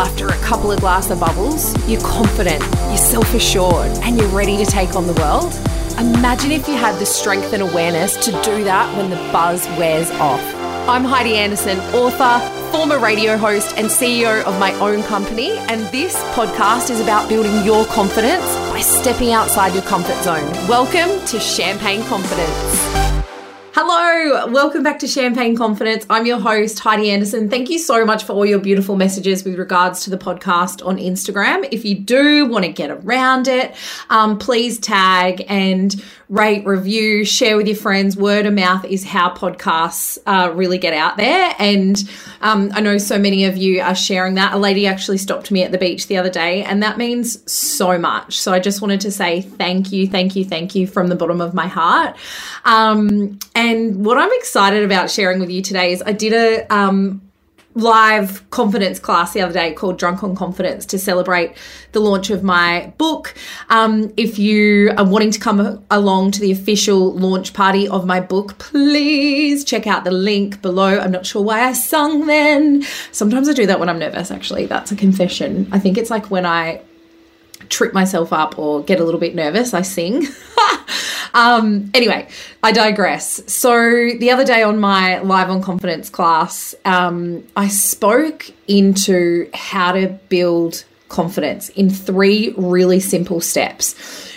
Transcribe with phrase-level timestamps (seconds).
[0.00, 4.56] after a couple of glass of bubbles, you're confident, you're self assured, and you're ready
[4.56, 5.52] to take on the world?
[5.98, 10.10] Imagine if you had the strength and awareness to do that when the buzz wears
[10.12, 10.40] off.
[10.88, 12.40] I'm Heidi Anderson, author,
[12.72, 15.50] former radio host, and CEO of my own company.
[15.68, 20.50] And this podcast is about building your confidence by stepping outside your comfort zone.
[20.66, 22.99] Welcome to Champagne Confidence.
[23.72, 26.04] Hello, welcome back to Champagne Confidence.
[26.10, 27.48] I'm your host, Heidi Anderson.
[27.48, 30.96] Thank you so much for all your beautiful messages with regards to the podcast on
[30.96, 31.68] Instagram.
[31.70, 33.76] If you do want to get around it,
[34.10, 38.16] um, please tag and rate, review, share with your friends.
[38.16, 41.54] Word of mouth is how podcasts uh, really get out there.
[41.60, 41.96] And
[42.40, 44.52] um, I know so many of you are sharing that.
[44.52, 47.98] A lady actually stopped me at the beach the other day, and that means so
[47.98, 48.40] much.
[48.40, 51.40] So I just wanted to say thank you, thank you, thank you from the bottom
[51.40, 52.16] of my heart.
[52.64, 57.20] Um, and what I'm excited about sharing with you today is I did a um,
[57.74, 61.54] live confidence class the other day called Drunk on Confidence to celebrate
[61.92, 63.34] the launch of my book.
[63.68, 68.18] Um, if you are wanting to come along to the official launch party of my
[68.18, 70.98] book, please check out the link below.
[70.98, 72.82] I'm not sure why I sung then.
[73.12, 74.64] Sometimes I do that when I'm nervous, actually.
[74.66, 75.68] That's a confession.
[75.70, 76.80] I think it's like when I
[77.68, 80.26] trip myself up or get a little bit nervous, I sing.
[81.34, 82.28] um, anyway,
[82.62, 83.42] I digress.
[83.52, 83.70] So
[84.18, 90.08] the other day on my live on confidence class, um, I spoke into how to
[90.28, 93.94] build confidence in three really simple steps.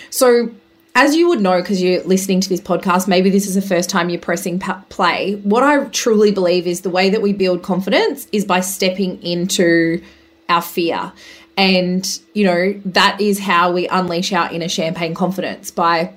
[0.10, 0.52] So
[0.96, 3.90] as you would know, because you're listening to this podcast, maybe this is the first
[3.90, 5.36] time you're pressing play.
[5.38, 10.04] What I truly believe is the way that we build confidence is by stepping into
[10.50, 11.12] our fear.
[11.56, 16.14] And, you know, that is how we unleash our inner champagne confidence by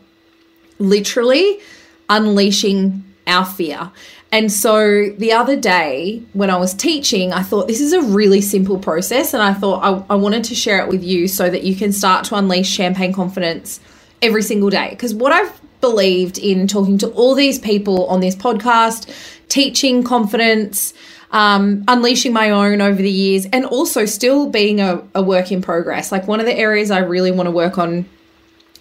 [0.78, 1.60] literally
[2.08, 3.90] unleashing our fear.
[4.32, 8.41] And so the other day when I was teaching, I thought this is a really
[8.41, 9.34] simple process.
[9.34, 11.92] And I thought I, I wanted to share it with you so that you can
[11.92, 13.80] start to unleash champagne confidence
[14.22, 14.91] every single day.
[14.91, 19.08] Because what I've believed in talking to all these people on this podcast,
[19.48, 20.92] teaching confidence,
[21.31, 25.62] um, unleashing my own over the years, and also still being a, a work in
[25.62, 26.12] progress.
[26.12, 28.06] Like one of the areas I really want to work on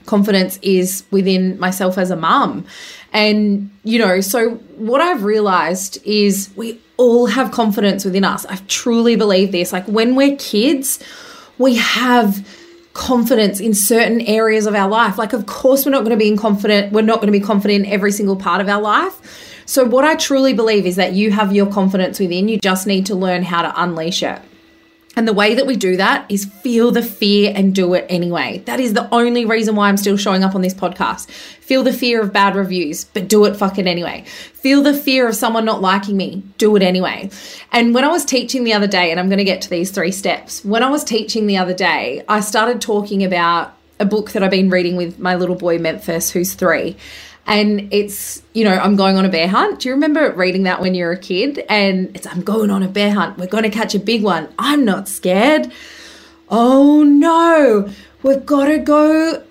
[0.05, 2.65] confidence is within myself as a mum.
[3.11, 8.45] And, you know, so what I've realized is we all have confidence within us.
[8.45, 9.73] I truly believe this.
[9.73, 11.03] Like when we're kids,
[11.57, 12.47] we have
[12.93, 15.17] confidence in certain areas of our life.
[15.17, 17.85] Like, of course, we're not going to be confident, we're not going to be confident
[17.85, 19.54] in every single part of our life.
[19.65, 23.07] So, what I truly believe is that you have your confidence within, you just need
[23.07, 24.39] to learn how to unleash it.
[25.15, 28.61] And the way that we do that is feel the fear and do it anyway.
[28.65, 31.31] That is the only reason why I'm still showing up on this podcast.
[31.31, 34.25] Feel the fear of bad reviews, but do it fucking anyway.
[34.25, 37.29] Feel the fear of someone not liking me, do it anyway.
[37.71, 39.89] And when I was teaching the other day, and I'm going to get to these
[39.89, 44.33] three steps, when I was teaching the other day, I started talking about a book
[44.33, 46.97] that I've been reading with my little boy Memphis, who's three
[47.47, 49.79] and it's you know i'm going on a bear hunt.
[49.79, 51.63] Do you remember reading that when you were a kid?
[51.69, 53.37] And it's i'm going on a bear hunt.
[53.37, 54.47] We're going to catch a big one.
[54.57, 55.71] I'm not scared.
[56.49, 57.89] Oh no.
[58.23, 59.43] We've got to go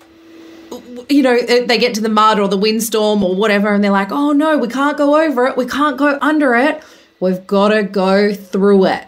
[1.09, 3.91] you know uh, they get to the mud or the windstorm or whatever and they're
[3.91, 5.57] like oh no we can't go over it.
[5.57, 6.83] We can't go under it.
[7.19, 9.05] We've got to go through it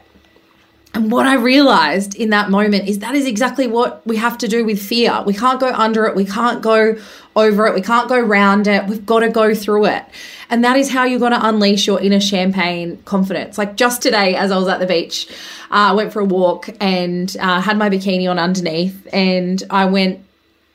[0.98, 4.48] and what I realized in that moment is that is exactly what we have to
[4.48, 5.22] do with fear.
[5.28, 6.98] We can't go under it, we can't go
[7.36, 8.88] over it, we can't go round it.
[8.88, 10.04] We've got to go through it.
[10.50, 13.60] And that is how you're going to unleash your inner champagne confidence.
[13.60, 15.30] Like just today, as I was at the beach,
[15.70, 19.86] uh, I went for a walk and uh, had my bikini on underneath, and I
[19.86, 20.22] went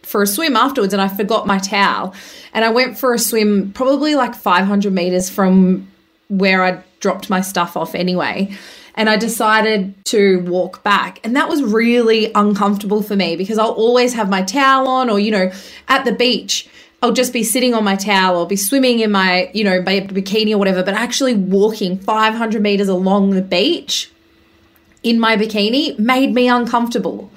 [0.03, 2.15] for a swim afterwards and I forgot my towel.
[2.55, 5.89] And I went for a swim probably like 500 meters from
[6.29, 8.57] where I dropped my stuff off anyway
[8.95, 11.21] and I decided to walk back.
[11.25, 15.19] And that was really uncomfortable for me because I'll always have my towel on, or,
[15.19, 15.51] you know,
[15.89, 16.69] at the beach,
[17.03, 20.01] I'll just be sitting on my towel or be swimming in my, you know, my
[20.01, 24.11] bikini or whatever, but actually walking 500 meters along the beach
[25.03, 27.31] in my bikini made me uncomfortable.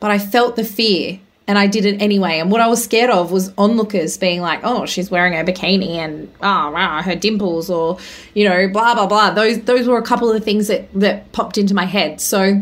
[0.00, 2.38] But I felt the fear and I did it anyway.
[2.38, 5.96] And what I was scared of was onlookers being like, "Oh, she's wearing a bikini
[5.96, 7.98] and ah, oh, wow, her dimples," or
[8.34, 9.30] you know, blah blah blah.
[9.30, 12.20] Those those were a couple of the things that that popped into my head.
[12.20, 12.60] So,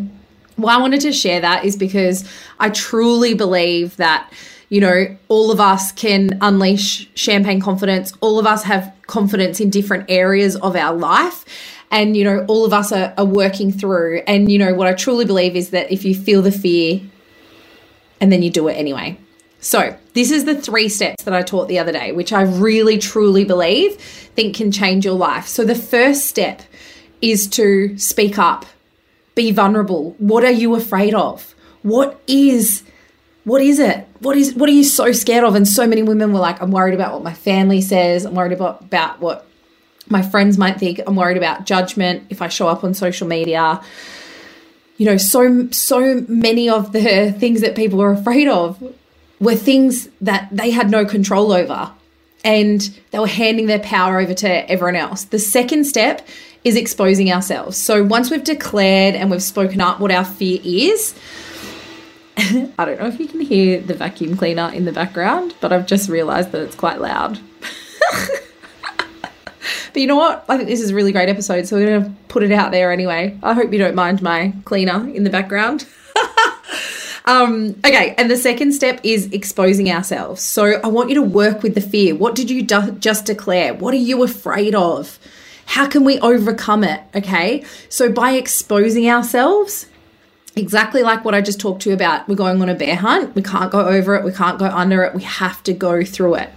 [0.57, 2.29] why I wanted to share that is because
[2.59, 4.33] I truly believe that
[4.71, 8.13] you know all of us can unleash champagne confidence.
[8.21, 11.45] All of us have confidence in different areas of our life.
[11.93, 14.23] And, you know, all of us are, are working through.
[14.29, 17.01] And, you know, what I truly believe is that if you feel the fear,
[18.21, 19.19] and then you do it anyway.
[19.63, 22.97] So, this is the three steps that I taught the other day, which I really
[22.97, 25.47] truly believe think can change your life.
[25.47, 26.63] So, the first step
[27.21, 28.65] is to speak up.
[29.35, 30.15] be vulnerable.
[30.19, 31.55] What are you afraid of?
[31.83, 32.83] What is
[33.45, 34.07] what is it?
[34.21, 35.55] What is what are you so scared of?
[35.55, 38.25] And so many women were like, I'm worried about what my family says.
[38.25, 39.47] I'm worried about, about what
[40.09, 41.01] my friends might think.
[41.07, 43.81] I'm worried about judgment if I show up on social media.
[45.01, 48.79] You know, so so many of the things that people are afraid of
[49.41, 51.91] were things that they had no control over
[52.45, 55.25] and they were handing their power over to everyone else.
[55.25, 56.29] The second step
[56.65, 57.79] is exposing ourselves.
[57.79, 61.15] So once we've declared and we've spoken up what our fear is,
[62.37, 65.87] I don't know if you can hear the vacuum cleaner in the background, but I've
[65.87, 67.41] just realized that it's quite loud.
[69.93, 70.45] but you know what?
[70.49, 72.71] I think this is a really great episode, so we're going to put it out
[72.71, 73.39] there anyway.
[73.43, 75.87] I hope you don't mind my cleaner in the background.
[77.25, 80.43] um, okay, and the second step is exposing ourselves.
[80.43, 82.15] So I want you to work with the fear.
[82.15, 83.75] What did you do- just declare?
[83.75, 85.19] What are you afraid of?
[85.67, 87.01] How can we overcome it?
[87.15, 89.87] Okay, so by exposing ourselves,
[90.57, 92.29] exactly like what I just talked to you about.
[92.29, 93.35] We're going on a bear hunt.
[93.35, 94.25] We can't go over it.
[94.25, 95.15] We can't go under it.
[95.15, 96.51] We have to go through it.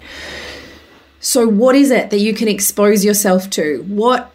[1.23, 3.81] So what is it that you can expose yourself to?
[3.87, 4.29] What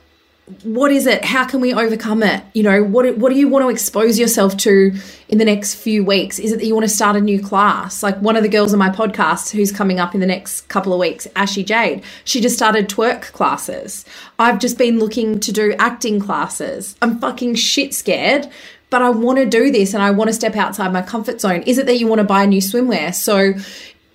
[0.62, 1.22] what is it?
[1.26, 2.42] How can we overcome it?
[2.54, 4.94] You know, what what do you want to expose yourself to
[5.28, 6.38] in the next few weeks?
[6.38, 8.02] Is it that you want to start a new class?
[8.02, 10.94] Like one of the girls on my podcast who's coming up in the next couple
[10.94, 14.06] of weeks, Ashy Jade, she just started twerk classes.
[14.38, 16.96] I've just been looking to do acting classes.
[17.02, 18.48] I'm fucking shit scared,
[18.88, 21.60] but I want to do this and I want to step outside my comfort zone.
[21.64, 23.14] Is it that you want to buy new swimwear?
[23.14, 23.52] So,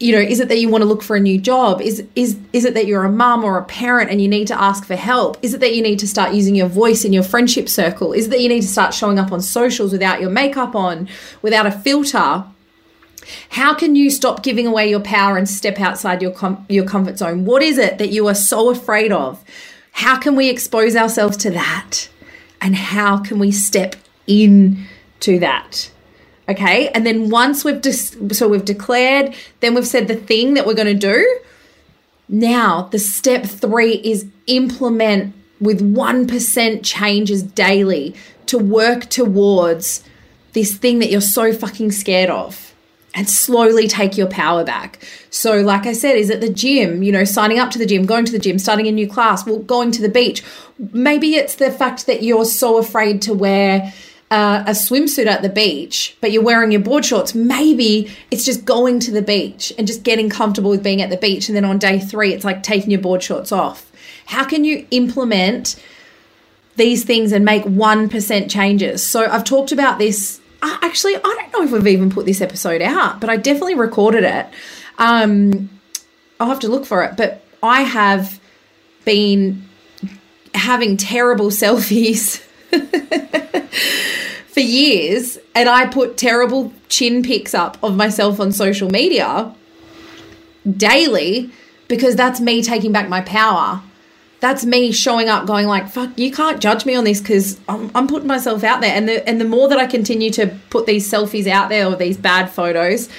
[0.03, 1.81] you know, is it that you want to look for a new job?
[1.81, 4.61] Is is is it that you're a mum or a parent and you need to
[4.61, 5.37] ask for help?
[5.41, 8.13] Is it that you need to start using your voice in your friendship circle?
[8.13, 11.07] Is it that you need to start showing up on socials without your makeup on,
[11.41, 12.45] without a filter?
[13.49, 17.17] How can you stop giving away your power and step outside your com- your comfort
[17.17, 17.45] zone?
[17.45, 19.43] What is it that you are so afraid of?
[19.93, 22.09] How can we expose ourselves to that?
[22.59, 23.95] And how can we step
[24.27, 24.85] in
[25.23, 25.89] to that.
[26.49, 26.89] Okay.
[26.89, 30.73] And then once we've dis- so we've declared, then we've said the thing that we're
[30.73, 31.39] going to do.
[32.27, 38.15] Now, the step three is implement with 1% changes daily
[38.47, 40.03] to work towards
[40.53, 42.73] this thing that you're so fucking scared of
[43.15, 44.99] and slowly take your power back.
[45.29, 48.05] So, like I said, is it the gym, you know, signing up to the gym,
[48.05, 50.43] going to the gym, starting a new class, well, going to the beach.
[50.91, 53.93] Maybe it's the fact that you're so afraid to wear
[54.33, 58.65] uh, a swimsuit at the beach, but you're wearing your board shorts, maybe it's just
[58.65, 61.49] going to the beach and just getting comfortable with being at the beach.
[61.49, 63.91] And then on day three, it's like taking your board shorts off.
[64.25, 65.79] How can you implement
[66.77, 69.05] these things and make 1% changes?
[69.05, 70.41] So I've talked about this.
[70.63, 74.23] Actually, I don't know if we've even put this episode out, but I definitely recorded
[74.23, 74.47] it.
[74.97, 75.69] Um,
[76.39, 77.17] I'll have to look for it.
[77.17, 78.39] But I have
[79.05, 79.69] been
[80.55, 82.41] having terrible selfies
[84.53, 89.53] for years and I put terrible chin pics up of myself on social media
[90.69, 91.49] daily
[91.87, 93.81] because that's me taking back my power.
[94.41, 97.89] That's me showing up going like, fuck, you can't judge me on this because I'm,
[97.95, 98.95] I'm putting myself out there.
[98.95, 101.95] And the, and the more that I continue to put these selfies out there or
[101.95, 103.09] these bad photos,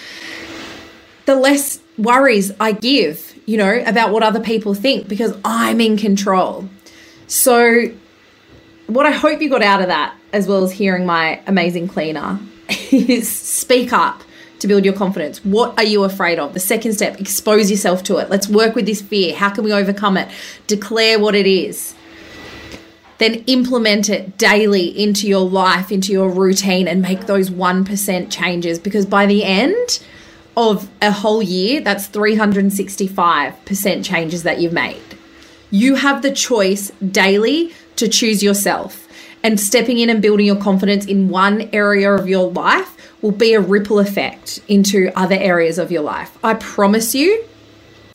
[1.26, 5.96] the less worries I give, you know, about what other people think because I'm in
[5.96, 6.68] control.
[7.26, 7.90] So
[8.86, 12.38] what I hope you got out of that, as well as hearing my amazing cleaner,
[12.90, 14.22] is speak up
[14.58, 15.44] to build your confidence.
[15.44, 16.54] What are you afraid of?
[16.54, 18.30] The second step, expose yourself to it.
[18.30, 19.34] Let's work with this fear.
[19.34, 20.28] How can we overcome it?
[20.66, 21.94] Declare what it is.
[23.18, 28.78] Then implement it daily into your life, into your routine, and make those 1% changes
[28.78, 30.02] because by the end
[30.56, 35.02] of a whole year, that's 365% changes that you've made.
[35.70, 39.08] You have the choice daily to choose yourself.
[39.42, 43.54] And stepping in and building your confidence in one area of your life will be
[43.54, 46.36] a ripple effect into other areas of your life.
[46.42, 47.44] I promise you,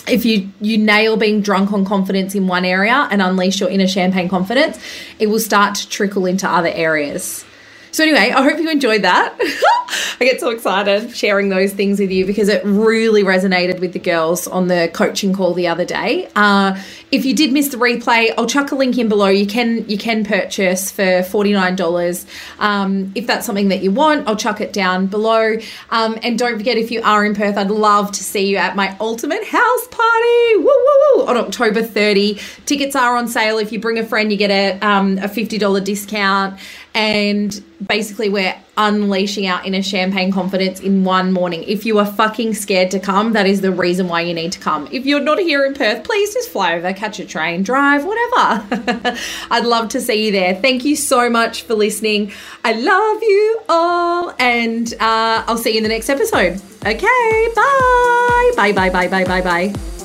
[0.07, 3.88] if you you nail being drunk on confidence in one area and unleash your inner
[3.88, 4.79] champagne confidence,
[5.19, 7.45] it will start to trickle into other areas.
[7.91, 9.36] So, anyway, I hope you enjoyed that.
[10.22, 14.00] I get so excited sharing those things with you because it really resonated with the
[14.00, 16.29] girls on the coaching call the other day.
[16.36, 16.79] Uh,
[17.12, 19.27] if you did miss the replay, I'll chuck a link in below.
[19.27, 22.25] You can you can purchase for forty nine dollars.
[22.60, 25.58] Um, if that's something that you want, I'll chuck it down below.
[25.89, 28.75] Um, and don't forget, if you are in Perth, I'd love to see you at
[28.75, 30.55] my ultimate house party.
[30.58, 30.88] Woo
[31.27, 33.57] On October thirty, tickets are on sale.
[33.57, 36.59] If you bring a friend, you get a um, a fifty dollar discount
[36.95, 41.63] And basically, we're unleashing our inner champagne confidence in one morning.
[41.63, 44.59] If you are fucking scared to come, that is the reason why you need to
[44.59, 44.88] come.
[44.91, 49.17] If you're not here in Perth, please just fly over, catch a train, drive, whatever.
[49.51, 50.55] I'd love to see you there.
[50.55, 52.31] Thank you so much for listening.
[52.63, 56.61] I love you all, and uh, I'll see you in the next episode.
[56.85, 58.51] Okay, bye.
[58.55, 59.98] Bye, bye, bye, bye, bye, bye.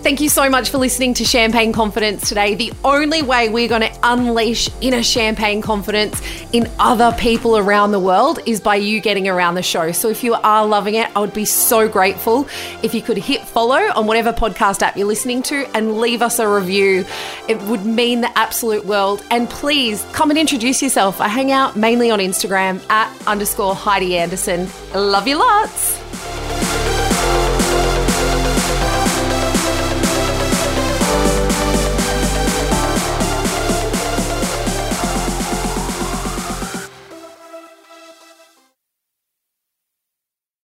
[0.00, 2.54] Thank you so much for listening to Champagne Confidence today.
[2.54, 7.98] The only way we're going to unleash inner champagne confidence in other people around the
[7.98, 9.90] world is by you getting around the show.
[9.90, 12.46] So if you are loving it, I would be so grateful
[12.82, 16.38] if you could hit follow on whatever podcast app you're listening to and leave us
[16.38, 17.04] a review.
[17.48, 19.24] It would mean the absolute world.
[19.32, 21.20] And please come and introduce yourself.
[21.20, 24.68] I hang out mainly on Instagram at underscore Heidi Anderson.
[24.94, 26.07] Love you lots.